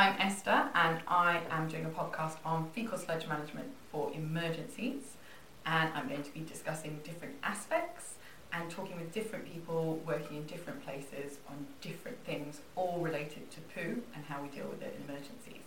I'm 0.00 0.16
Esther, 0.18 0.70
and 0.74 0.98
I 1.06 1.42
am 1.50 1.68
doing 1.68 1.84
a 1.84 1.90
podcast 1.90 2.36
on 2.42 2.70
fecal 2.70 2.96
sludge 2.96 3.26
management 3.28 3.68
for 3.92 4.10
emergencies. 4.14 5.18
And 5.66 5.92
I'm 5.92 6.08
going 6.08 6.22
to 6.22 6.32
be 6.32 6.40
discussing 6.40 7.00
different 7.04 7.34
aspects 7.42 8.14
and 8.50 8.70
talking 8.70 8.96
with 8.96 9.12
different 9.12 9.44
people 9.52 10.00
working 10.06 10.38
in 10.38 10.46
different 10.46 10.82
places 10.86 11.36
on 11.50 11.66
different 11.82 12.16
things, 12.24 12.62
all 12.76 12.98
related 13.00 13.50
to 13.50 13.60
poo 13.74 14.00
and 14.14 14.24
how 14.26 14.40
we 14.40 14.48
deal 14.48 14.68
with 14.68 14.80
it 14.80 14.96
in 14.96 15.04
emergencies. 15.04 15.64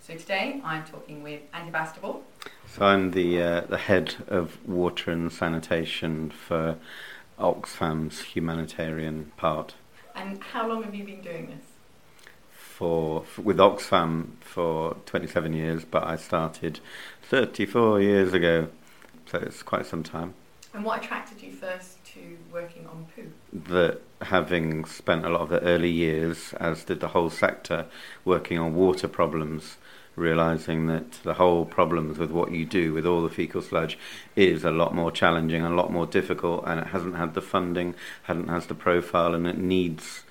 So 0.00 0.14
today 0.14 0.60
I'm 0.64 0.84
talking 0.84 1.24
with 1.24 1.40
Andy 1.52 1.72
Bastable. 1.72 2.20
So 2.68 2.86
I'm 2.86 3.10
the 3.10 3.42
uh, 3.42 3.60
the 3.62 3.78
head 3.78 4.14
of 4.28 4.56
water 4.68 5.10
and 5.10 5.32
sanitation 5.32 6.30
for 6.30 6.76
Oxfam's 7.40 8.20
humanitarian 8.20 9.32
part. 9.36 9.74
And 10.14 10.40
how 10.44 10.68
long 10.68 10.84
have 10.84 10.94
you 10.94 11.02
been 11.02 11.22
doing 11.22 11.48
this? 11.48 11.77
For, 12.78 13.24
for 13.24 13.42
with 13.42 13.56
Oxfam 13.56 14.34
for 14.40 14.94
27 15.06 15.52
years, 15.52 15.84
but 15.84 16.04
I 16.04 16.14
started 16.14 16.78
34 17.22 18.00
years 18.00 18.32
ago, 18.32 18.68
so 19.26 19.38
it's 19.38 19.64
quite 19.64 19.84
some 19.84 20.04
time. 20.04 20.34
And 20.72 20.84
what 20.84 21.02
attracted 21.02 21.42
you 21.42 21.50
first 21.50 22.04
to 22.12 22.38
working 22.52 22.86
on 22.86 23.06
poo? 23.16 23.32
That 23.52 24.00
having 24.22 24.84
spent 24.84 25.24
a 25.24 25.28
lot 25.28 25.40
of 25.40 25.48
the 25.48 25.60
early 25.62 25.90
years, 25.90 26.54
as 26.60 26.84
did 26.84 27.00
the 27.00 27.08
whole 27.08 27.30
sector, 27.30 27.86
working 28.24 28.60
on 28.60 28.76
water 28.76 29.08
problems, 29.08 29.76
realizing 30.14 30.86
that 30.86 31.10
the 31.24 31.34
whole 31.34 31.64
problems 31.64 32.16
with 32.16 32.30
what 32.30 32.52
you 32.52 32.64
do 32.64 32.92
with 32.92 33.04
all 33.04 33.22
the 33.22 33.28
fecal 33.28 33.60
sludge 33.60 33.98
is 34.36 34.62
a 34.64 34.70
lot 34.70 34.94
more 34.94 35.10
challenging 35.10 35.62
a 35.62 35.74
lot 35.74 35.90
more 35.90 36.06
difficult, 36.06 36.62
and 36.64 36.78
it 36.78 36.86
hasn't 36.86 37.16
had 37.16 37.34
the 37.34 37.42
funding, 37.42 37.96
hadn't 38.22 38.46
has 38.46 38.66
the 38.66 38.74
profile, 38.74 39.34
and 39.34 39.48
it 39.48 39.58
needs 39.58 40.22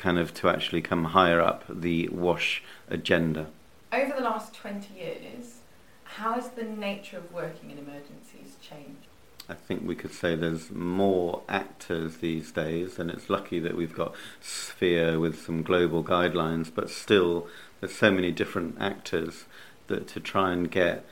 kind 0.00 0.18
of 0.18 0.32
to 0.32 0.48
actually 0.48 0.80
come 0.80 1.04
higher 1.04 1.42
up 1.42 1.62
the 1.68 2.08
wash 2.08 2.62
agenda. 2.88 3.46
Over 3.92 4.14
the 4.16 4.22
last 4.22 4.54
20 4.54 4.94
years, 4.94 5.58
how 6.04 6.32
has 6.32 6.48
the 6.50 6.64
nature 6.64 7.18
of 7.18 7.30
working 7.30 7.70
in 7.70 7.76
emergencies 7.76 8.56
changed? 8.62 9.06
I 9.46 9.54
think 9.54 9.86
we 9.86 9.94
could 9.94 10.14
say 10.14 10.34
there's 10.34 10.70
more 10.70 11.42
actors 11.50 12.18
these 12.18 12.50
days, 12.50 12.98
and 12.98 13.10
it's 13.10 13.28
lucky 13.28 13.60
that 13.60 13.76
we've 13.76 13.94
got 13.94 14.14
Sphere 14.40 15.20
with 15.20 15.44
some 15.44 15.62
global 15.62 16.02
guidelines, 16.02 16.74
but 16.74 16.88
still 16.88 17.46
there's 17.80 17.94
so 17.94 18.10
many 18.10 18.32
different 18.32 18.76
actors 18.80 19.44
that 19.88 20.08
to 20.08 20.20
try 20.20 20.52
and 20.52 20.70
get 20.70 21.04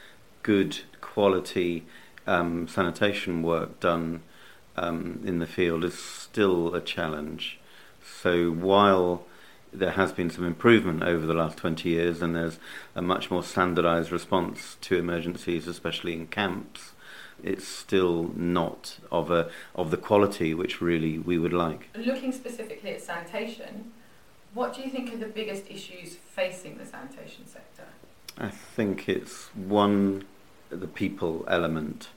good 0.42 0.78
quality 1.02 1.84
um, 2.26 2.66
sanitation 2.66 3.42
work 3.42 3.80
done 3.80 4.22
um, 4.76 5.20
in 5.26 5.40
the 5.40 5.46
field 5.46 5.84
is 5.84 5.98
still 5.98 6.74
a 6.74 6.80
challenge. 6.80 7.58
So 8.22 8.50
while 8.50 9.24
there 9.72 9.92
has 9.92 10.12
been 10.12 10.30
some 10.30 10.44
improvement 10.44 11.02
over 11.02 11.24
the 11.24 11.34
last 11.34 11.58
20 11.58 11.88
years 11.88 12.20
and 12.20 12.34
there's 12.34 12.58
a 12.96 13.02
much 13.02 13.30
more 13.30 13.44
standardized 13.44 14.10
response 14.10 14.76
to 14.80 14.96
emergencies, 14.96 15.68
especially 15.68 16.14
in 16.14 16.26
camps, 16.26 16.92
it's 17.44 17.68
still 17.68 18.32
not 18.34 18.98
of 19.12 19.30
a 19.30 19.50
of 19.76 19.92
the 19.92 19.96
quality 19.96 20.52
which 20.52 20.80
really 20.80 21.18
we 21.18 21.38
would 21.38 21.52
like. 21.52 21.90
Looking 21.94 22.32
specifically 22.32 22.90
at 22.90 23.00
sanitation, 23.00 23.92
what 24.52 24.74
do 24.74 24.82
you 24.82 24.90
think 24.90 25.12
are 25.12 25.18
the 25.18 25.26
biggest 25.26 25.70
issues 25.70 26.16
facing 26.16 26.78
the 26.78 26.86
sanitation 26.86 27.46
sector? 27.46 27.84
I 28.36 28.48
think 28.48 29.08
it's 29.08 29.54
one 29.54 30.24
the 30.70 30.88
people 30.88 31.44
element, 31.48 32.08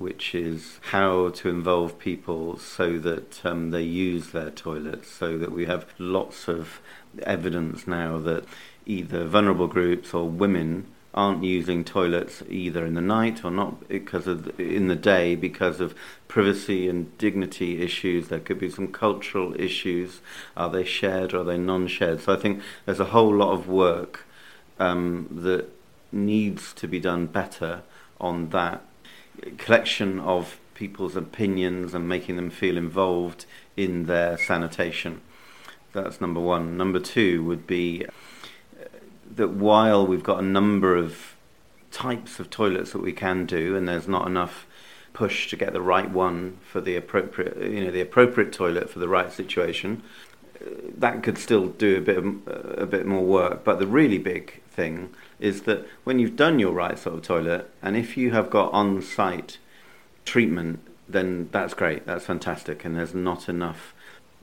which 0.00 0.34
is 0.34 0.80
how 0.92 1.28
to 1.28 1.50
involve 1.50 1.98
people 1.98 2.56
so 2.56 2.98
that 2.98 3.44
um, 3.44 3.70
they 3.70 3.82
use 3.82 4.30
their 4.30 4.50
toilets, 4.50 5.10
so 5.10 5.36
that 5.36 5.52
we 5.52 5.66
have 5.66 5.84
lots 5.98 6.48
of 6.48 6.80
evidence 7.22 7.86
now 7.86 8.18
that 8.18 8.42
either 8.86 9.26
vulnerable 9.26 9.66
groups 9.66 10.14
or 10.14 10.26
women 10.26 10.86
aren't 11.12 11.44
using 11.44 11.84
toilets 11.84 12.42
either 12.48 12.86
in 12.86 12.94
the 12.94 13.00
night 13.02 13.44
or 13.44 13.50
not 13.50 13.88
because 13.88 14.26
of 14.26 14.58
in 14.58 14.86
the 14.86 14.96
day 14.96 15.34
because 15.34 15.80
of 15.80 15.94
privacy 16.28 16.88
and 16.88 17.18
dignity 17.18 17.82
issues. 17.82 18.28
There 18.28 18.40
could 18.40 18.58
be 18.58 18.70
some 18.70 18.88
cultural 18.88 19.54
issues. 19.60 20.20
Are 20.56 20.70
they 20.70 20.84
shared 20.84 21.34
or 21.34 21.40
are 21.40 21.44
they 21.44 21.58
non-shared? 21.58 22.22
So 22.22 22.32
I 22.32 22.36
think 22.36 22.62
there's 22.86 23.00
a 23.00 23.12
whole 23.16 23.34
lot 23.34 23.52
of 23.52 23.68
work 23.68 24.24
um, 24.78 25.28
that 25.30 25.68
needs 26.10 26.72
to 26.72 26.88
be 26.88 27.00
done 27.00 27.26
better 27.26 27.82
on 28.18 28.48
that 28.50 28.82
collection 29.58 30.20
of 30.20 30.58
people's 30.74 31.16
opinions 31.16 31.94
and 31.94 32.08
making 32.08 32.36
them 32.36 32.50
feel 32.50 32.76
involved 32.76 33.44
in 33.76 34.06
their 34.06 34.38
sanitation. 34.38 35.20
That's 35.92 36.20
number 36.20 36.40
one. 36.40 36.76
Number 36.76 37.00
two 37.00 37.44
would 37.44 37.66
be 37.66 38.06
that 39.34 39.50
while 39.50 40.06
we've 40.06 40.22
got 40.22 40.38
a 40.38 40.46
number 40.46 40.96
of 40.96 41.34
types 41.90 42.40
of 42.40 42.50
toilets 42.50 42.92
that 42.92 43.02
we 43.02 43.12
can 43.12 43.46
do, 43.46 43.76
and 43.76 43.88
there's 43.88 44.08
not 44.08 44.26
enough 44.26 44.66
push 45.12 45.50
to 45.50 45.56
get 45.56 45.72
the 45.72 45.80
right 45.80 46.10
one 46.10 46.58
for 46.62 46.80
the 46.80 46.96
appropriate, 46.96 47.56
you 47.70 47.84
know, 47.84 47.90
the 47.90 48.00
appropriate 48.00 48.52
toilet 48.52 48.88
for 48.88 49.00
the 49.00 49.08
right 49.08 49.32
situation, 49.32 50.02
uh, 50.02 50.29
that 50.98 51.22
could 51.22 51.38
still 51.38 51.68
do 51.68 51.98
a 51.98 52.00
bit 52.00 52.18
of, 52.18 52.26
a 52.46 52.86
bit 52.86 53.06
more 53.06 53.24
work. 53.24 53.64
But 53.64 53.78
the 53.78 53.86
really 53.86 54.18
big 54.18 54.60
thing 54.70 55.10
is 55.38 55.62
that 55.62 55.86
when 56.04 56.18
you've 56.18 56.36
done 56.36 56.58
your 56.58 56.72
right 56.72 56.98
sort 56.98 57.16
of 57.16 57.22
toilet, 57.22 57.70
and 57.82 57.96
if 57.96 58.16
you 58.16 58.32
have 58.32 58.50
got 58.50 58.72
on-site 58.72 59.58
treatment, 60.24 60.80
then 61.08 61.48
that's 61.50 61.74
great. 61.74 62.06
That's 62.06 62.26
fantastic, 62.26 62.84
and 62.84 62.96
there's 62.96 63.14
not 63.14 63.48
enough 63.48 63.94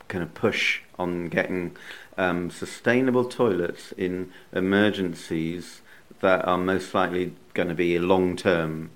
kind 0.07 0.23
of 0.23 0.33
push 0.33 0.81
on 0.97 1.28
getting 1.28 1.75
um, 2.17 2.49
sustainable 2.49 3.25
toilets 3.25 3.91
in 3.94 4.31
emergencies 4.53 5.81
that 6.22 6.45
are 6.45 6.57
most 6.57 6.94
likely 6.94 7.34
going 7.53 7.67
to 7.67 7.75
be 7.75 7.95
a 7.95 8.01
long 8.01 8.35
term 8.35 8.89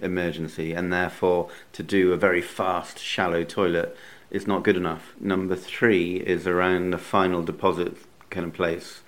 emergency, 0.00 0.72
and 0.72 0.92
therefore 0.92 1.48
to 1.72 1.82
do 1.82 2.12
a 2.12 2.16
very 2.16 2.40
fast, 2.40 2.98
shallow 2.98 3.44
toilet 3.44 3.96
is 4.30 4.46
not 4.46 4.62
good 4.62 4.76
enough. 4.76 5.14
Number 5.20 5.56
three 5.56 6.16
is 6.16 6.46
around 6.46 6.90
the 6.90 6.98
final 6.98 7.42
deposit 7.42 7.96
kind 8.30 8.46
of 8.46 8.52
place 8.52 9.02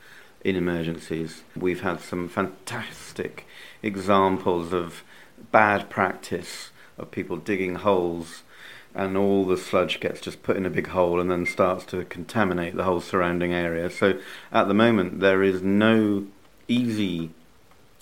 in 0.45 0.57
emergencies. 0.57 1.45
We've 1.57 1.83
had 1.83 2.01
some 2.01 2.29
fantastic 2.29 3.47
examples 3.83 4.73
of 4.73 5.05
bad 5.51 5.89
practice 5.91 6.71
of 6.99 7.11
people 7.11 7.37
digging 7.37 7.77
holes 7.77 8.43
and 8.95 9.17
all 9.17 9.45
the 9.45 9.57
sludge 9.57 10.01
gets 10.01 10.21
just 10.21 10.43
put 10.43 10.57
in 10.57 10.67
a 10.67 10.71
big 10.71 10.89
hole 10.89 11.19
and 11.21 11.31
then 11.31 11.47
starts 11.47 11.85
to 11.87 12.05
contaminate 12.05 12.77
the 12.77 12.85
whole 12.85 13.01
surrounding 13.01 13.53
area. 13.53 13.89
So 13.89 14.19
at 14.51 14.69
the 14.69 14.75
moment, 14.75 15.21
there 15.21 15.43
is 15.43 15.63
no 15.63 16.27
easy 16.69 17.31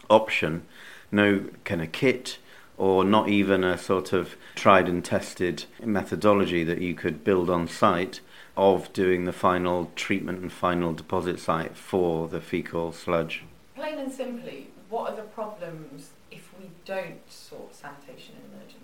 option, 0.08 0.66
no 1.12 1.44
kind 1.64 1.80
of 1.80 1.92
kit, 1.92 2.38
or 2.80 3.04
not 3.04 3.28
even 3.28 3.62
a 3.62 3.76
sort 3.76 4.14
of 4.14 4.36
tried 4.54 4.88
and 4.88 5.04
tested 5.04 5.66
methodology 5.84 6.64
that 6.64 6.80
you 6.80 6.94
could 6.94 7.22
build 7.22 7.50
on 7.50 7.68
site 7.68 8.20
of 8.56 8.90
doing 8.94 9.26
the 9.26 9.34
final 9.34 9.92
treatment 9.96 10.40
and 10.40 10.50
final 10.50 10.94
deposit 10.94 11.38
site 11.38 11.76
for 11.76 12.26
the 12.28 12.40
fecal 12.40 12.90
sludge. 12.90 13.44
Plain 13.76 13.98
and 13.98 14.10
simply, 14.10 14.68
what 14.88 15.12
are 15.12 15.16
the 15.16 15.22
problems 15.22 16.12
if 16.30 16.48
we 16.58 16.70
don't 16.86 17.20
sort 17.30 17.74
sanitation 17.74 18.36
in 18.36 18.58
emergencies? 18.58 18.80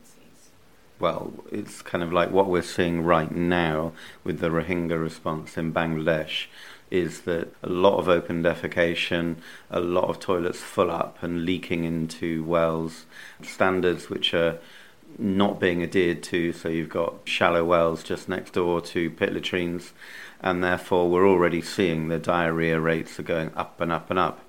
well, 0.98 1.32
it's 1.50 1.82
kind 1.82 2.02
of 2.02 2.12
like 2.12 2.30
what 2.30 2.48
we're 2.48 2.62
seeing 2.62 3.02
right 3.02 3.30
now 3.30 3.92
with 4.24 4.40
the 4.40 4.48
Rohingya 4.48 5.00
response 5.00 5.56
in 5.56 5.72
Bangladesh 5.72 6.46
is 6.90 7.22
that 7.22 7.52
a 7.62 7.68
lot 7.68 7.98
of 7.98 8.08
open 8.08 8.42
defecation, 8.42 9.36
a 9.70 9.80
lot 9.80 10.04
of 10.04 10.20
toilets 10.20 10.60
full 10.60 10.90
up 10.90 11.22
and 11.22 11.44
leaking 11.44 11.84
into 11.84 12.44
wells, 12.44 13.06
standards 13.42 14.08
which 14.08 14.32
are 14.34 14.58
not 15.18 15.58
being 15.58 15.82
adhered 15.82 16.22
to. 16.22 16.52
So 16.52 16.68
you've 16.68 16.88
got 16.88 17.14
shallow 17.24 17.64
wells 17.64 18.02
just 18.02 18.28
next 18.28 18.52
door 18.52 18.80
to 18.80 19.10
pit 19.10 19.32
latrines, 19.32 19.92
and 20.40 20.62
therefore 20.62 21.10
we're 21.10 21.28
already 21.28 21.62
seeing 21.62 22.08
the 22.08 22.18
diarrhea 22.18 22.80
rates 22.80 23.18
are 23.18 23.24
going 23.24 23.52
up 23.54 23.80
and 23.80 23.92
up 23.92 24.10
and 24.10 24.18
up. 24.18 24.40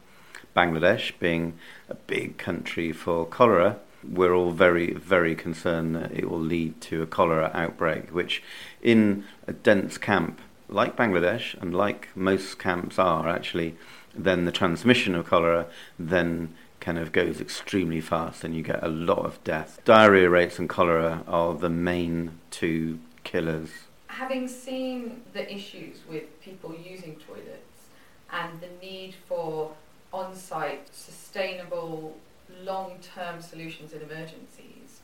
Bangladesh 0.55 1.11
being 1.19 1.57
a 1.87 1.93
big 1.93 2.37
country 2.37 2.91
for 2.91 3.25
cholera, 3.25 3.79
we're 4.03 4.33
all 4.33 4.51
very, 4.51 4.93
very 4.93 5.35
concerned 5.35 5.95
that 5.95 6.11
it 6.11 6.29
will 6.29 6.39
lead 6.39 6.79
to 6.81 7.01
a 7.01 7.07
cholera 7.07 7.51
outbreak, 7.53 8.09
which 8.09 8.43
in 8.81 9.23
a 9.47 9.53
dense 9.53 9.97
camp 9.97 10.39
like 10.69 10.95
Bangladesh 10.95 11.59
and 11.61 11.73
like 11.73 12.09
most 12.15 12.59
camps 12.59 12.99
are 12.99 13.27
actually, 13.27 13.75
then 14.13 14.45
the 14.45 14.51
transmission 14.51 15.15
of 15.15 15.25
cholera 15.27 15.67
then 15.97 16.53
kind 16.79 16.97
of 16.97 17.11
goes 17.11 17.41
extremely 17.41 18.01
fast 18.01 18.43
and 18.43 18.55
you 18.55 18.61
get 18.61 18.83
a 18.83 18.87
lot 18.87 19.19
of 19.19 19.43
death. 19.43 19.79
Diarrhea 19.85 20.29
rates 20.29 20.59
and 20.59 20.69
cholera 20.69 21.23
are 21.27 21.53
the 21.53 21.69
main 21.69 22.39
two 22.51 22.99
killers. 23.23 23.69
Having 24.07 24.47
seen 24.47 25.21
the 25.33 25.53
issues 25.53 25.99
with 26.09 26.41
people 26.41 26.75
using 26.75 27.15
toilets 27.15 27.87
and 28.31 28.59
the 28.59 28.69
need 28.81 29.15
for 29.27 29.71
on 30.13 30.35
site 30.35 30.87
sustainable 30.93 32.15
long 32.61 32.97
term 33.15 33.41
solutions 33.41 33.93
in 33.93 34.01
emergencies, 34.01 35.01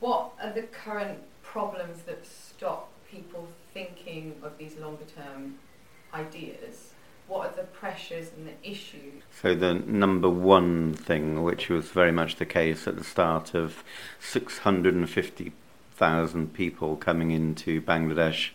what 0.00 0.32
are 0.42 0.52
the 0.52 0.62
current 0.62 1.18
problems 1.42 2.02
that 2.02 2.26
stop 2.26 2.90
people 3.10 3.48
thinking 3.74 4.36
of 4.42 4.56
these 4.56 4.78
longer 4.78 5.04
term 5.04 5.56
ideas? 6.14 6.94
what 7.26 7.46
are 7.46 7.56
the 7.56 7.64
pressures 7.64 8.30
and 8.36 8.46
the 8.46 8.52
issues? 8.62 9.22
So 9.40 9.54
the 9.54 9.72
number 9.74 10.28
one 10.28 10.92
thing, 10.94 11.42
which 11.42 11.68
was 11.68 11.88
very 11.88 12.12
much 12.12 12.36
the 12.36 12.46
case 12.46 12.86
at 12.86 12.96
the 12.96 13.04
start 13.04 13.54
of 13.54 13.82
650,000 14.20 16.54
people 16.54 16.96
coming 16.96 17.30
into 17.30 17.80
Bangladesh 17.82 18.50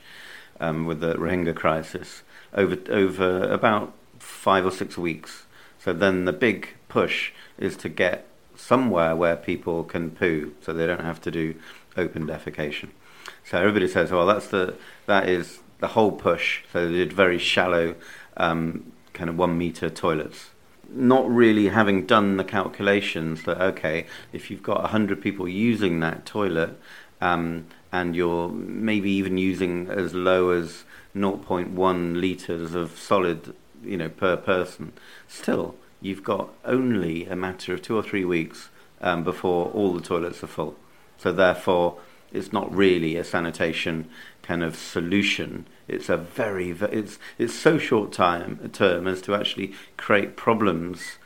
um, 0.60 0.86
with 0.86 1.00
the 1.00 1.16
Rohingya 1.16 1.56
crisis 1.56 2.22
over 2.54 2.78
over 2.90 3.44
about 3.44 3.94
five 4.20 4.66
or 4.66 4.72
six 4.72 4.98
weeks. 4.98 5.46
So 5.80 5.94
then 5.94 6.26
the 6.26 6.34
big 6.34 6.76
push 6.90 7.32
is 7.58 7.78
to 7.78 7.88
get 7.90 8.28
somewhere 8.56 9.16
where 9.16 9.38
people 9.38 9.84
can 9.84 10.12
poo, 10.12 10.54
so 10.62 10.74
they 10.74 10.86
don't 10.86 11.02
have 11.02 11.22
to 11.22 11.32
do 11.32 11.56
open 12.00 12.28
defecation. 12.28 12.90
So 13.44 13.58
everybody 13.58 13.88
says, 13.88 14.12
well, 14.12 14.26
that's 14.26 14.48
the 14.48 14.76
that 15.06 15.28
is 15.30 15.60
the 15.80 15.90
whole 15.90 16.12
push. 16.12 16.62
So 16.72 16.88
they 16.88 16.94
did 16.94 17.14
very 17.14 17.38
shallow, 17.38 17.96
um, 18.38 18.92
kind 19.14 19.30
of 19.30 19.38
one 19.38 19.58
meter 19.58 19.90
toilets. 19.90 20.52
Not 20.92 21.30
really 21.30 21.68
having 21.70 22.06
done 22.06 22.38
the 22.38 22.44
calculations 22.44 23.44
that 23.44 23.62
okay, 23.62 24.06
if 24.34 24.50
you've 24.50 24.64
got 24.64 24.90
hundred 24.90 25.22
people 25.22 25.48
using 25.48 26.00
that 26.00 26.26
toilet, 26.26 26.80
um, 27.22 27.68
and 27.92 28.16
you're 28.16 28.50
maybe 28.50 29.12
even 29.12 29.38
using 29.38 29.90
as 29.90 30.14
low 30.14 30.50
as 30.52 30.84
0.1 31.16 32.20
liters 32.20 32.76
of 32.76 32.98
solid, 32.98 33.56
you 33.84 33.98
know, 33.98 34.10
per 34.10 34.38
person, 34.38 34.94
still 35.28 35.76
you've 36.02 36.24
got 36.24 36.50
only 36.66 37.26
a 37.26 37.36
matter 37.36 37.74
of 37.74 37.82
two 37.82 37.96
or 37.96 38.04
three 38.04 38.26
weeks 38.26 38.70
um, 39.02 39.24
before 39.24 39.68
all 39.68 39.94
the 39.94 40.02
toilets 40.02 40.44
are 40.44 40.48
full. 40.48 40.76
So 41.20 41.32
therefore, 41.32 41.98
it's 42.32 42.54
not 42.54 42.74
really 42.74 43.16
a 43.16 43.24
sanitation 43.24 44.10
kind 44.42 44.64
of 44.64 44.76
solution. 44.76 45.68
It's 45.88 46.10
a 46.10 46.18
very, 46.18 46.72
it's 46.72 47.20
it's 47.38 47.54
so 47.54 47.78
short 47.78 48.12
time 48.12 48.70
term 48.74 49.08
as 49.08 49.22
to 49.24 49.36
actually 49.36 49.74
create 49.98 50.36
problems 50.36 51.18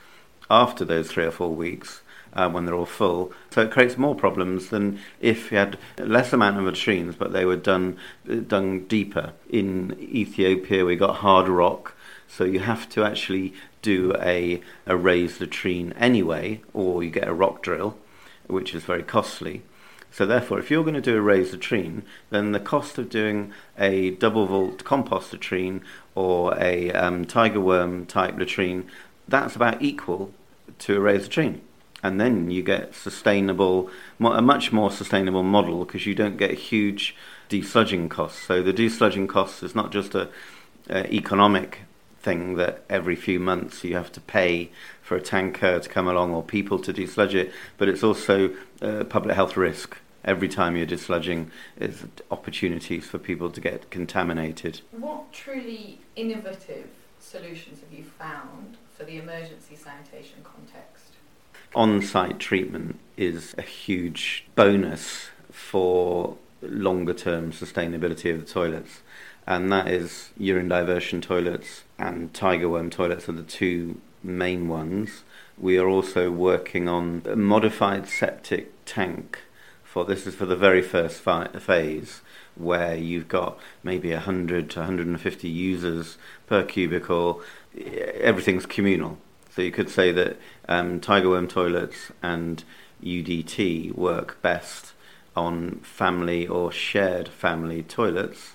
after 0.49 0.83
those 0.83 1.09
three 1.09 1.25
or 1.25 1.31
four 1.31 1.53
weeks 1.55 2.01
uh, 2.33 2.49
when 2.49 2.65
they're 2.65 2.75
all 2.75 2.85
full. 2.85 3.31
So 3.51 3.61
it 3.61 3.71
creates 3.71 3.97
more 3.97 4.15
problems 4.15 4.69
than 4.69 4.99
if 5.21 5.51
you 5.51 5.57
had 5.57 5.77
less 5.97 6.33
amount 6.33 6.57
of 6.57 6.65
latrines, 6.65 7.15
but 7.15 7.31
they 7.31 7.45
were 7.45 7.55
done 7.55 7.97
done 8.47 8.85
deeper. 8.85 9.33
In 9.49 9.97
Ethiopia, 9.99 10.85
we 10.85 10.95
got 10.95 11.17
hard 11.17 11.47
rock, 11.47 11.95
so 12.27 12.43
you 12.43 12.59
have 12.59 12.89
to 12.89 13.03
actually 13.03 13.53
do 13.81 14.13
a, 14.19 14.61
a 14.85 14.95
raised 14.95 15.39
latrine 15.41 15.93
anyway, 15.93 16.61
or 16.73 17.03
you 17.03 17.11
get 17.11 17.27
a 17.27 17.33
rock 17.33 17.61
drill, 17.61 17.97
which 18.47 18.73
is 18.73 18.83
very 18.83 19.03
costly. 19.03 19.61
So 20.13 20.25
therefore, 20.27 20.59
if 20.59 20.69
you're 20.69 20.83
going 20.83 20.93
to 20.93 21.01
do 21.01 21.17
a 21.17 21.21
raised 21.21 21.53
latrine, 21.53 22.03
then 22.29 22.51
the 22.51 22.59
cost 22.59 22.97
of 22.99 23.09
doing 23.09 23.51
a 23.77 24.11
double 24.11 24.45
vault 24.45 24.83
compost 24.83 25.33
latrine 25.33 25.81
or 26.13 26.55
a 26.59 26.91
um, 26.91 27.25
tiger 27.25 27.59
worm 27.59 28.05
type 28.05 28.37
latrine, 28.37 28.87
that's 29.27 29.55
about 29.55 29.81
equal 29.81 30.31
to 30.79 30.97
a 30.97 30.99
raised 30.99 31.35
latrine 31.35 31.61
and 32.03 32.19
then 32.19 32.51
you 32.51 32.61
get 32.61 32.93
sustainable, 32.93 33.89
a 34.19 34.41
much 34.41 34.73
more 34.73 34.91
sustainable 34.91 35.41
model 35.41 35.85
because 35.85 36.05
you 36.05 36.13
don't 36.13 36.35
get 36.35 36.51
huge 36.51 37.15
desludging 37.49 38.09
costs. 38.09 38.45
So 38.45 38.61
the 38.61 38.73
desludging 38.73 39.29
costs 39.29 39.63
is 39.63 39.73
not 39.73 39.91
just 39.91 40.13
a, 40.13 40.29
a, 40.89 41.11
economic 41.13 41.79
thing 42.21 42.55
that 42.55 42.83
every 42.89 43.15
few 43.15 43.39
months 43.39 43.83
you 43.85 43.95
have 43.95 44.11
to 44.11 44.21
pay 44.21 44.69
for 45.01 45.15
a 45.15 45.21
tanker 45.21 45.79
to 45.79 45.89
come 45.89 46.07
along 46.07 46.33
or 46.33 46.43
people 46.43 46.77
to 46.79 46.93
desludge 46.93 47.33
it, 47.33 47.53
but 47.77 47.87
it's 47.87 48.03
also 48.03 48.53
a 48.81 49.05
public 49.05 49.35
health 49.35 49.55
risk. 49.55 49.97
Every 50.25 50.47
time 50.47 50.75
you're 50.75 50.87
desludging, 50.87 51.49
is 51.79 52.05
opportunities 52.31 53.05
for 53.05 53.17
people 53.17 53.49
to 53.51 53.59
get 53.59 53.89
contaminated. 53.89 54.81
What 54.91 55.31
truly 55.33 55.99
innovative 56.15 56.89
solutions 57.19 57.79
have 57.81 57.97
you 57.97 58.03
found 58.03 58.77
for 58.95 59.03
the 59.03 59.17
emergency 59.17 59.75
sanitation 59.75 60.43
context? 60.43 61.13
on-site 61.75 62.39
treatment 62.39 62.99
is 63.17 63.55
a 63.57 63.61
huge 63.61 64.45
bonus 64.55 65.29
for 65.51 66.37
longer 66.61 67.13
term 67.13 67.51
sustainability 67.51 68.33
of 68.33 68.39
the 68.39 68.51
toilets 68.51 69.01
and 69.45 69.71
that 69.71 69.87
is 69.87 70.29
urine 70.37 70.69
diversion 70.69 71.19
toilets 71.19 71.83
and 71.97 72.33
tiger 72.33 72.69
worm 72.69 72.89
toilets 72.89 73.27
are 73.27 73.33
the 73.33 73.43
two 73.43 73.99
main 74.23 74.67
ones 74.67 75.23
we 75.57 75.77
are 75.77 75.87
also 75.87 76.31
working 76.31 76.87
on 76.87 77.21
a 77.25 77.35
modified 77.35 78.07
septic 78.07 78.71
tank 78.85 79.39
for 79.93 80.05
this 80.05 80.25
is 80.25 80.33
for 80.33 80.47
the 80.47 80.55
very 80.55 80.81
first 80.81 81.21
fi- 81.21 81.49
phase 81.49 82.21
where 82.55 82.95
you've 82.95 83.27
got 83.27 83.59
maybe 83.83 84.11
100 84.11 84.67
to 84.71 84.79
150 84.79 85.47
users 85.47 86.17
per 86.47 86.63
cubicle. 86.63 87.43
Everything's 88.19 88.65
communal. 88.65 89.19
So 89.51 89.61
you 89.61 89.71
could 89.71 89.91
say 89.91 90.11
that 90.11 90.37
um, 90.67 90.99
tiger 90.99 91.29
worm 91.29 91.47
toilets 91.47 92.11
and 92.23 92.63
UDT 93.03 93.93
work 93.93 94.41
best 94.41 94.93
on 95.35 95.81
family 95.83 96.47
or 96.47 96.71
shared 96.71 97.27
family 97.27 97.83
toilets, 97.83 98.53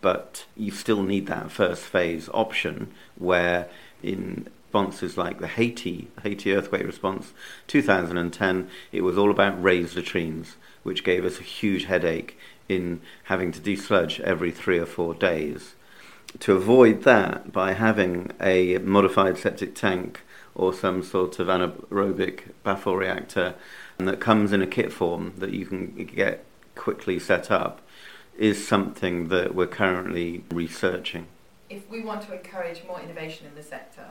but 0.00 0.46
you 0.56 0.72
still 0.72 1.04
need 1.04 1.28
that 1.28 1.52
first 1.52 1.84
phase 1.84 2.28
option 2.34 2.92
where 3.14 3.68
in 4.02 4.48
responses 4.72 5.18
like 5.18 5.38
the 5.38 5.46
Haiti 5.46 6.08
Haiti 6.22 6.54
earthquake 6.54 6.86
response 6.86 7.34
2010 7.66 8.70
it 8.90 9.02
was 9.02 9.18
all 9.18 9.30
about 9.30 9.62
raised 9.62 9.96
latrines 9.96 10.56
which 10.82 11.04
gave 11.04 11.24
us 11.24 11.38
a 11.38 11.42
huge 11.42 11.84
headache 11.84 12.38
in 12.68 13.00
having 13.24 13.52
to 13.52 13.60
desludge 13.60 14.20
every 14.20 14.50
3 14.50 14.78
or 14.78 14.86
4 14.86 15.14
days 15.14 15.74
to 16.38 16.54
avoid 16.54 17.02
that 17.02 17.52
by 17.52 17.72
having 17.72 18.32
a 18.40 18.78
modified 18.78 19.36
septic 19.36 19.74
tank 19.74 20.20
or 20.54 20.72
some 20.72 21.02
sort 21.02 21.38
of 21.38 21.48
anaerobic 21.48 22.52
baffle 22.62 22.96
reactor 22.96 23.54
that 23.98 24.20
comes 24.20 24.52
in 24.52 24.62
a 24.62 24.66
kit 24.66 24.92
form 24.92 25.32
that 25.38 25.52
you 25.52 25.64
can 25.66 25.94
get 26.06 26.44
quickly 26.74 27.18
set 27.18 27.50
up 27.50 27.80
is 28.36 28.66
something 28.66 29.28
that 29.28 29.54
we're 29.54 29.66
currently 29.66 30.42
researching. 30.50 31.26
If 31.70 31.88
we 31.90 32.02
want 32.02 32.22
to 32.22 32.34
encourage 32.34 32.82
more 32.86 33.00
innovation 33.00 33.46
in 33.46 33.54
the 33.54 33.62
sector, 33.62 34.06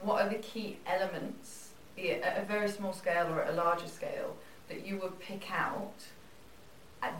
what 0.00 0.22
are 0.22 0.28
the 0.28 0.36
key 0.36 0.78
elements, 0.86 1.70
be 1.96 2.12
at 2.12 2.40
a 2.40 2.44
very 2.44 2.68
small 2.68 2.92
scale 2.92 3.26
or 3.28 3.42
at 3.42 3.52
a 3.52 3.56
larger 3.56 3.88
scale, 3.88 4.36
that 4.68 4.86
you 4.86 4.98
would 4.98 5.20
pick 5.20 5.50
out 5.50 5.92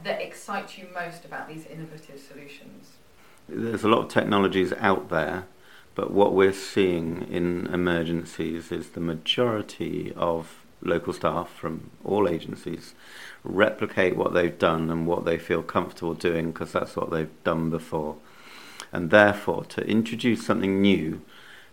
that 0.03 0.21
excite 0.21 0.79
you 0.79 0.87
most 0.95 1.25
about 1.25 1.47
these 1.47 1.67
innovative 1.67 2.19
solutions? 2.19 2.93
There's 3.49 3.85
a 3.85 3.89
lot 3.89 4.05
of 4.05 4.09
technologies 4.09 4.73
out 4.75 5.11
there 5.11 5.45
but 5.95 6.11
what 6.11 6.35
we're 6.35 6.53
seeing 6.53 7.27
in 7.31 7.67
emergencies 7.73 8.73
is 8.73 8.91
the 8.91 9.01
majority 9.01 10.13
of 10.17 10.65
local 10.83 11.13
staff 11.13 11.51
from 11.51 11.91
all 12.05 12.29
agencies 12.29 12.95
replicate 13.45 14.17
what 14.17 14.35
they've 14.35 14.59
done 14.59 14.91
and 14.91 15.07
what 15.07 15.25
they 15.25 15.39
feel 15.39 15.63
comfortable 15.63 16.15
doing 16.15 16.51
because 16.51 16.73
that's 16.73 16.97
what 16.97 17.11
they've 17.11 17.45
done 17.45 17.71
before. 17.71 18.17
And 18.93 19.11
therefore, 19.11 19.65
to 19.67 19.87
introduce 19.87 20.45
something 20.45 20.81
new, 20.81 21.23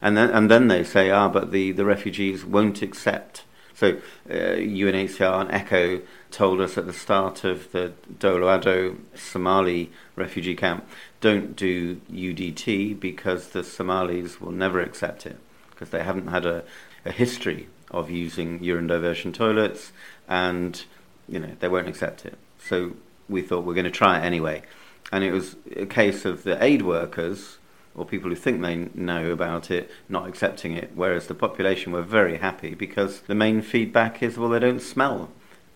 and 0.02 0.18
then, 0.18 0.30
and 0.32 0.50
then 0.50 0.68
they 0.68 0.84
say, 0.84 1.12
ah, 1.12 1.30
but 1.30 1.52
the, 1.52 1.72
the 1.72 1.86
refugees 1.86 2.44
won't 2.44 2.82
accept. 2.82 3.44
So 3.76 3.98
uh, 4.30 4.34
UNHCR 4.34 5.42
and 5.42 5.52
ECHO 5.52 6.02
told 6.30 6.62
us 6.62 6.78
at 6.78 6.86
the 6.86 6.94
start 6.94 7.44
of 7.44 7.72
the 7.72 7.94
Dolo 8.20 8.96
Somali 9.16 9.92
refugee 10.16 10.56
camp 10.56 10.88
don't 11.20 11.56
do 11.56 11.96
UDT 12.12 13.00
because 13.00 13.50
the 13.50 13.64
Somalis 13.64 14.42
will 14.42 14.52
never 14.52 14.80
accept 14.80 15.26
it 15.26 15.38
because 15.70 15.90
they 15.90 16.04
haven't 16.04 16.28
had 16.28 16.46
a, 16.46 16.64
a 17.06 17.12
history 17.12 17.68
of 17.92 18.10
using 18.10 18.64
urine 18.64 18.88
diversion 18.88 19.32
toilets 19.32 19.92
and 20.28 20.84
you 21.28 21.40
know 21.40 21.52
they 21.60 21.68
won't 21.68 21.88
accept 21.88 22.26
it. 22.26 22.38
So 22.60 22.94
we 23.30 23.42
thought 23.42 23.64
we're 23.64 23.74
going 23.74 23.86
to 23.86 23.92
try 23.92 24.20
it 24.20 24.26
anyway. 24.26 24.64
And 25.12 25.24
it 25.24 25.32
was 25.32 25.56
a 25.76 25.86
case 25.86 26.26
of 26.26 26.44
the 26.44 26.62
aid 26.64 26.82
workers 26.82 27.58
or 27.96 28.06
people 28.06 28.30
who 28.30 28.36
think 28.36 28.62
they 28.62 28.90
know 28.94 29.32
about 29.32 29.70
it 29.70 29.92
not 30.08 30.28
accepting 30.28 30.74
it, 30.74 30.92
whereas 30.96 31.28
the 31.28 31.36
population 31.36 31.92
were 31.92 32.02
very 32.02 32.38
happy 32.38 32.74
because 32.74 33.22
the 33.22 33.36
main 33.36 33.62
feedback 33.62 34.24
is 34.24 34.38
well 34.38 34.50
they 34.50 34.60
don't 34.60 34.82
smell. 34.82 35.30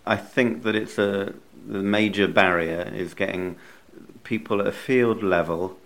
I 0.05 0.15
think 0.15 0.63
that 0.63 0.75
it's 0.75 0.98
a 0.98 1.34
the 1.67 1.79
major 1.79 2.27
barrier 2.27 2.91
is 2.93 3.13
getting 3.13 3.55
people 4.24 4.62
at 4.62 4.67
a 4.67 4.72
field 4.72 5.24
level 5.24 5.77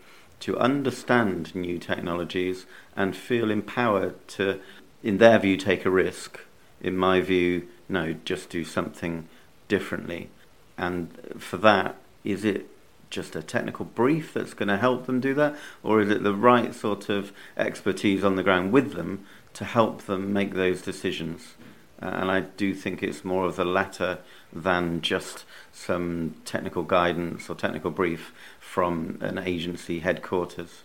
to 0.42 0.58
understand 0.58 1.54
new 1.56 1.78
technologies 1.78 2.66
and 2.96 3.16
feel 3.16 3.52
empowered 3.52 4.28
to, 4.28 4.60
in 5.04 5.18
their 5.18 5.40
view, 5.40 5.58
take 5.58 5.86
a 5.86 5.90
risk. 5.90 6.40
In 6.82 6.98
my 6.98 7.22
view, 7.22 7.68
no, 7.88 8.14
just 8.26 8.50
do 8.50 8.64
something 8.64 9.28
differently. 9.68 10.30
And 10.78 11.10
for 11.38 11.58
that, 11.58 11.96
is 12.24 12.46
it 12.46 12.70
just 13.10 13.36
a 13.36 13.42
technical 13.42 13.86
brief 13.86 14.34
that's 14.34 14.54
going 14.54 14.70
to 14.70 14.78
help 14.78 15.06
them 15.06 15.20
do 15.20 15.34
that? 15.34 15.56
Or 15.84 16.02
is 16.02 16.10
it 16.10 16.24
the 16.24 16.34
right 16.34 16.74
sort 16.74 17.10
of 17.10 17.32
expertise 17.58 18.24
on 18.24 18.36
the 18.36 18.44
ground 18.44 18.72
with 18.72 18.94
them 18.94 19.26
to 19.54 19.66
help 19.66 20.04
them 20.04 20.32
make 20.34 20.54
those 20.54 20.82
decisions? 20.82 21.56
Uh, 22.02 22.08
and 22.08 22.32
I 22.32 22.42
do 22.42 22.74
think 22.74 23.04
it's 23.04 23.26
more 23.26 23.46
of 23.46 23.56
the 23.56 23.66
latter 23.66 24.20
than 24.54 25.02
just 25.02 25.44
some 25.74 26.36
technical 26.46 26.84
guidance 26.84 27.50
or 27.50 27.56
technical 27.56 27.92
brief 27.92 28.34
from 28.60 29.18
an 29.22 29.38
agency 29.38 30.00
headquarters. 30.00 30.84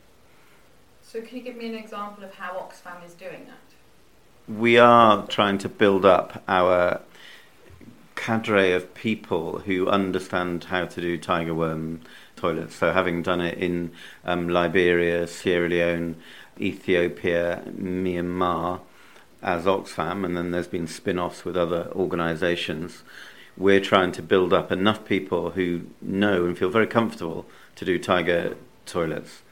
So 1.03 1.21
can 1.21 1.37
you 1.37 1.45
give 1.45 1.57
me 1.57 1.69
an 1.69 1.77
example 1.77 2.25
of 2.25 2.35
how 2.35 2.55
Oxfam 2.55 3.07
is 3.07 3.15
doing 3.15 3.47
that? 3.47 4.53
We 4.53 4.77
are 4.79 5.27
trying 5.29 5.59
to 5.59 5.69
build 5.69 6.05
up 6.05 6.43
our 6.49 7.01
cadre 8.25 8.73
of 8.73 8.95
people 8.95 9.59
who 9.67 9.87
understand 9.87 10.65
how 10.65 10.87
to 10.87 10.99
do 10.99 11.19
tiger 11.19 11.53
worm 11.53 12.01
toilets. 12.37 12.75
So, 12.75 12.91
having 12.91 13.23
done 13.23 13.43
it 13.43 13.59
in 13.59 13.93
um, 14.25 14.49
Liberia, 14.49 15.27
Sierra 15.27 15.69
Leone, 15.69 16.17
Ethiopia, 16.59 17.63
Myanmar 17.79 18.81
as 19.43 19.67
Oxfam, 19.67 20.25
and 20.25 20.35
then 20.39 20.53
there's 20.53 20.67
been 20.67 20.87
spin 20.87 21.19
offs 21.19 21.45
with 21.45 21.55
other 21.55 21.91
organisations, 21.95 23.03
we're 23.59 23.79
trying 23.93 24.11
to 24.13 24.23
build 24.23 24.55
up 24.55 24.73
enough 24.73 25.05
people 25.05 25.51
who 25.51 25.83
know 26.01 26.47
and 26.47 26.57
feel 26.57 26.71
very 26.71 26.87
comfortable 26.87 27.45
to 27.77 27.85
do 27.85 27.99
tiger 27.99 28.57
toilets. 28.87 29.43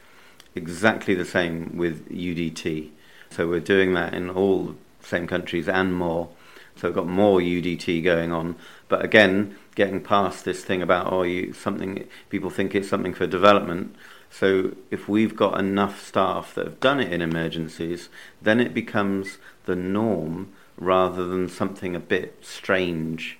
Exactly 0.55 1.13
the 1.13 1.25
same 1.25 1.77
with 1.77 2.09
UDT. 2.09 2.89
So, 3.29 3.47
we're 3.47 3.59
doing 3.59 3.93
that 3.93 4.15
in 4.15 4.31
all 4.31 4.63
the 4.63 4.75
same 5.07 5.27
countries 5.27 5.69
and 5.69 5.93
more. 5.93 6.29
So 6.75 6.87
we've 6.87 6.95
got 6.95 7.07
more 7.07 7.39
UDT 7.39 8.03
going 8.03 8.31
on. 8.31 8.55
But 8.89 9.03
again, 9.03 9.55
getting 9.75 10.01
past 10.01 10.45
this 10.45 10.63
thing 10.63 10.81
about 10.81 11.11
oh, 11.11 11.23
you 11.23 11.53
something 11.53 12.07
people 12.29 12.49
think 12.49 12.75
it's 12.75 12.89
something 12.89 13.13
for 13.13 13.27
development. 13.27 13.95
So 14.29 14.75
if 14.89 15.07
we've 15.07 15.35
got 15.35 15.59
enough 15.59 16.03
staff 16.03 16.55
that 16.55 16.65
have 16.65 16.79
done 16.79 16.99
it 16.99 17.13
in 17.13 17.21
emergencies, 17.21 18.09
then 18.41 18.59
it 18.59 18.73
becomes 18.73 19.37
the 19.65 19.75
norm 19.75 20.51
rather 20.77 21.27
than 21.27 21.47
something 21.47 21.95
a 21.95 21.99
bit 21.99 22.39
strange. 22.41 23.37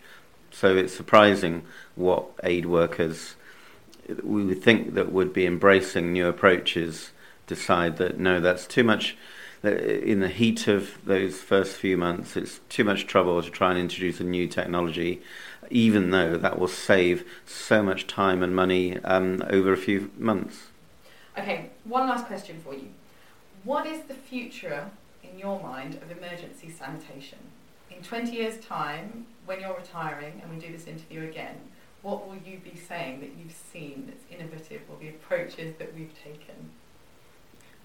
So 0.51 0.75
it's 0.75 0.95
surprising 0.95 1.63
what 1.95 2.29
aid 2.43 2.67
workers 2.67 3.35
we 4.21 4.43
would 4.43 4.61
think 4.61 4.93
that 4.93 5.11
would 5.11 5.33
be 5.33 5.45
embracing 5.45 6.11
new 6.11 6.27
approaches 6.27 7.11
decide 7.47 7.97
that 7.97 8.19
no, 8.19 8.39
that's 8.39 8.65
too 8.65 8.83
much 8.83 9.17
in 9.63 10.19
the 10.19 10.27
heat 10.27 10.67
of 10.67 10.97
those 11.05 11.39
first 11.39 11.77
few 11.77 11.97
months, 11.97 12.35
it's 12.35 12.59
too 12.69 12.83
much 12.83 13.07
trouble 13.07 13.41
to 13.41 13.49
try 13.49 13.69
and 13.69 13.79
introduce 13.79 14.19
a 14.19 14.23
new 14.23 14.47
technology, 14.47 15.21
even 15.69 16.11
though 16.11 16.37
that 16.37 16.59
will 16.59 16.67
save 16.67 17.25
so 17.45 17.81
much 17.81 18.05
time 18.05 18.43
and 18.43 18.55
money 18.55 18.97
um, 19.03 19.41
over 19.49 19.71
a 19.71 19.77
few 19.77 20.11
months. 20.17 20.67
Okay, 21.37 21.69
one 21.85 22.09
last 22.09 22.27
question 22.27 22.59
for 22.63 22.73
you. 22.73 22.89
What 23.63 23.87
is 23.87 24.01
the 24.03 24.13
future, 24.13 24.91
in 25.23 25.39
your 25.39 25.61
mind, 25.61 25.95
of 25.95 26.11
emergency 26.11 26.69
sanitation? 26.69 27.39
In 27.89 28.03
20 28.03 28.33
years' 28.33 28.63
time, 28.63 29.27
when 29.45 29.61
you're 29.61 29.75
retiring 29.75 30.41
and 30.41 30.53
we 30.53 30.59
do 30.59 30.73
this 30.73 30.87
interview 30.87 31.23
again, 31.23 31.55
what 32.01 32.27
will 32.27 32.35
you 32.35 32.57
be 32.57 32.75
saying 32.75 33.21
that 33.21 33.31
you've 33.39 33.55
seen 33.71 34.07
that's 34.07 34.25
innovative 34.29 34.81
or 34.89 34.97
the 34.99 35.07
approaches 35.07 35.75
that 35.79 35.95
we've 35.95 36.13
taken? 36.21 36.71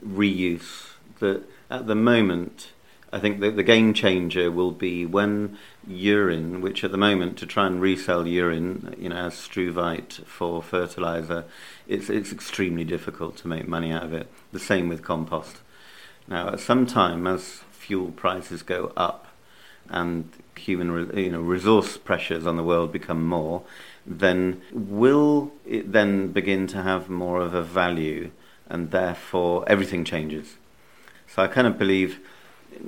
Reuse 0.05 0.93
that 1.19 1.43
at 1.71 1.87
the 1.87 1.95
moment, 1.95 2.73
I 3.13 3.19
think 3.19 3.41
that 3.41 3.57
the 3.57 3.63
game 3.63 3.95
changer 3.95 4.51
will 4.51 4.71
be 4.71 5.07
when 5.07 5.57
urine, 5.87 6.61
which 6.61 6.85
at 6.85 6.91
the 6.91 6.99
moment 6.99 7.39
to 7.39 7.47
try 7.47 7.67
and 7.67 7.81
resell 7.81 8.27
urine, 8.27 8.95
you 8.99 9.09
know, 9.09 9.17
as 9.17 9.35
struvite 9.35 10.25
for 10.27 10.63
fertilizer, 10.63 11.45
it's 11.87 12.11
it's 12.11 12.33
extremely 12.33 12.85
difficult 12.85 13.37
to 13.39 13.49
make 13.49 13.67
money 13.67 13.91
out 13.93 14.05
of 14.05 14.13
it. 14.13 14.29
The 14.53 14.59
same 14.59 14.89
with 14.89 15.03
compost. 15.03 15.59
Now, 16.27 16.49
at 16.51 16.61
some 16.61 16.87
time, 16.87 17.27
as 17.27 17.63
fuel 17.71 18.11
prices 18.11 18.63
go 18.63 18.93
up 18.97 19.29
and 19.89 20.31
human, 20.57 21.17
you 21.17 21.33
know, 21.33 21.41
resource 21.41 21.97
pressures 21.97 22.47
on 22.47 22.57
the 22.57 22.63
world 22.63 22.93
become 22.93 23.25
more, 23.25 23.63
then 24.07 24.61
will 24.73 25.53
it 25.65 25.93
then 25.93 26.29
begin 26.29 26.67
to 26.67 26.83
have 26.83 27.09
more 27.09 27.41
of 27.41 27.55
a 27.55 27.63
value, 27.63 28.31
and 28.69 28.91
therefore 28.91 29.65
everything 29.67 30.05
changes. 30.05 30.57
So 31.27 31.43
I 31.43 31.49
kind 31.49 31.67
of 31.67 31.79
believe, 31.79 32.21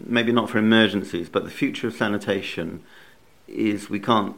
maybe 0.04 0.32
not 0.32 0.50
for 0.50 0.58
emergencies, 0.58 1.28
but 1.28 1.44
the 1.44 1.50
future 1.50 1.88
of 1.88 1.94
sanitation 1.94 2.82
is 3.49 3.90
we 3.90 4.00
can't 4.00 4.37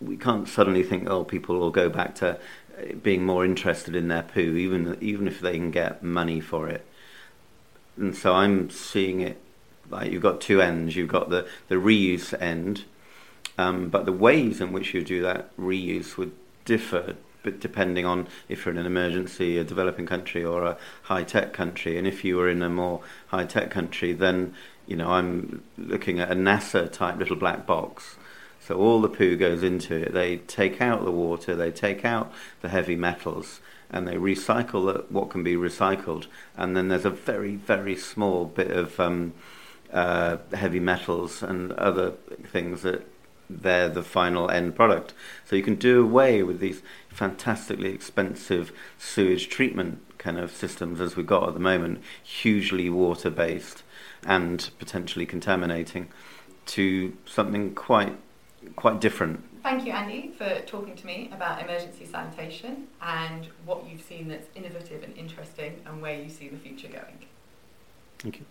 we 0.00 0.16
can't 0.16 0.48
suddenly 0.48 0.82
think, 0.82 1.08
oh, 1.08 1.22
people 1.22 1.58
will 1.58 1.70
go 1.70 1.88
back 1.88 2.16
to 2.16 2.38
being 3.02 3.24
more 3.24 3.44
interested 3.44 3.94
in 3.94 4.08
their 4.08 4.22
poo, 4.22 4.56
even 4.56 4.96
even 5.00 5.28
if 5.28 5.40
they 5.40 5.54
can 5.54 5.70
get 5.70 6.02
money 6.02 6.40
for 6.40 6.68
it. 6.68 6.86
And 7.96 8.16
so 8.16 8.34
I'm 8.34 8.70
seeing 8.70 9.20
it 9.20 9.38
like 9.90 10.10
you've 10.10 10.22
got 10.22 10.40
two 10.40 10.60
ends. 10.60 10.96
You've 10.96 11.08
got 11.08 11.30
the 11.30 11.46
the 11.68 11.76
reuse 11.76 12.40
end, 12.40 12.84
um, 13.58 13.88
but 13.88 14.06
the 14.06 14.12
ways 14.12 14.60
in 14.60 14.72
which 14.72 14.94
you 14.94 15.02
do 15.02 15.22
that 15.22 15.54
reuse 15.56 16.16
would 16.16 16.32
differ 16.64 17.16
depending 17.42 18.06
on 18.06 18.28
if 18.48 18.64
you're 18.64 18.74
in 18.74 18.80
an 18.80 18.86
emergency, 18.86 19.58
a 19.58 19.64
developing 19.64 20.06
country, 20.06 20.44
or 20.44 20.64
a 20.64 20.76
high 21.02 21.24
tech 21.24 21.52
country. 21.52 21.98
And 21.98 22.06
if 22.06 22.24
you 22.24 22.36
were 22.36 22.48
in 22.48 22.62
a 22.62 22.68
more 22.68 23.00
high 23.28 23.44
tech 23.44 23.70
country, 23.70 24.12
then 24.12 24.54
you 24.86 24.96
know 24.96 25.10
I'm 25.10 25.62
looking 25.78 26.20
at 26.20 26.30
a 26.30 26.34
NASA 26.34 26.90
type 26.90 27.18
little 27.18 27.36
black 27.36 27.66
box. 27.66 28.16
So 28.60 28.78
all 28.78 29.00
the 29.00 29.08
poo 29.08 29.36
goes 29.36 29.62
into 29.62 29.96
it. 29.96 30.12
They 30.12 30.36
take 30.36 30.80
out 30.80 31.04
the 31.04 31.10
water, 31.10 31.56
they 31.56 31.72
take 31.72 32.04
out 32.04 32.32
the 32.60 32.68
heavy 32.68 32.94
metals, 32.94 33.60
and 33.90 34.06
they 34.06 34.14
recycle 34.14 35.10
what 35.10 35.30
can 35.30 35.42
be 35.42 35.54
recycled. 35.54 36.26
And 36.56 36.76
then 36.76 36.88
there's 36.88 37.04
a 37.04 37.10
very, 37.10 37.56
very 37.56 37.96
small 37.96 38.44
bit 38.44 38.70
of 38.70 39.00
um, 39.00 39.34
uh, 39.92 40.38
heavy 40.54 40.80
metals 40.80 41.42
and 41.42 41.72
other 41.72 42.12
things 42.52 42.82
that 42.82 43.04
they're 43.48 43.88
the 43.88 44.02
final 44.02 44.50
end 44.50 44.74
product. 44.74 45.14
So 45.44 45.56
you 45.56 45.62
can 45.62 45.76
do 45.76 46.02
away 46.02 46.42
with 46.42 46.60
these 46.60 46.82
fantastically 47.08 47.92
expensive 47.92 48.72
sewage 48.98 49.48
treatment 49.48 50.00
kind 50.18 50.38
of 50.38 50.52
systems 50.52 51.00
as 51.00 51.16
we've 51.16 51.26
got 51.26 51.48
at 51.48 51.54
the 51.54 51.60
moment, 51.60 52.00
hugely 52.22 52.88
water 52.88 53.30
based 53.30 53.82
and 54.24 54.70
potentially 54.78 55.26
contaminating, 55.26 56.08
to 56.66 57.16
something 57.26 57.74
quite 57.74 58.16
quite 58.76 59.00
different. 59.00 59.42
Thank 59.62 59.84
you, 59.86 59.92
Andy, 59.92 60.32
for 60.36 60.60
talking 60.66 60.94
to 60.96 61.06
me 61.06 61.30
about 61.32 61.62
emergency 61.62 62.04
sanitation 62.04 62.88
and 63.00 63.48
what 63.64 63.86
you've 63.88 64.02
seen 64.02 64.28
that's 64.28 64.48
innovative 64.54 65.02
and 65.02 65.16
interesting 65.16 65.80
and 65.86 66.00
where 66.00 66.20
you 66.20 66.28
see 66.28 66.48
the 66.48 66.58
future 66.58 66.88
going. 66.88 67.18
Thank 68.18 68.38
you. 68.38 68.46